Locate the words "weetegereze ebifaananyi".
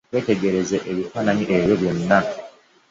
0.13-1.43